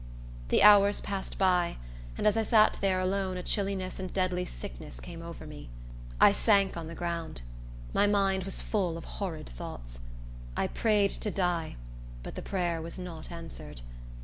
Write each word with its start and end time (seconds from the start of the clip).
The 0.49 0.63
hours 0.63 0.99
passed 0.99 1.37
by, 1.37 1.77
and 2.17 2.25
as 2.25 2.35
I 2.35 2.41
sat 2.41 2.79
there 2.81 2.99
alone 2.99 3.37
a 3.37 3.43
chilliness 3.43 3.99
and 3.99 4.11
deadly 4.11 4.45
sickness 4.47 4.99
came 4.99 5.21
over 5.21 5.45
me. 5.45 5.69
I 6.19 6.31
sank 6.31 6.75
on 6.75 6.87
the 6.87 6.95
ground. 6.95 7.43
My 7.93 8.07
mind 8.07 8.43
was 8.45 8.61
full 8.61 8.97
of 8.97 9.05
horrid 9.05 9.47
thoughts. 9.47 9.99
I 10.57 10.65
prayed 10.65 11.11
to 11.11 11.29
die; 11.29 11.75
but 12.23 12.33
the 12.33 12.41
prayer 12.41 12.81
was 12.81 12.97
not 12.97 13.31
answered. 13.31 13.81